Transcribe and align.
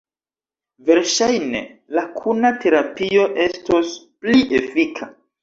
Verŝajne, 0.87 1.61
la 1.97 2.05
kuna 2.15 2.51
terapio 2.65 3.27
estos 3.45 3.93
pli 4.27 4.43
efika. 4.63 5.13